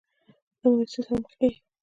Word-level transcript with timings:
د 0.59 0.61
مايوسۍ 0.71 0.87
سره 0.93 1.11
مخ 1.21 1.31
کيږي 1.39 1.59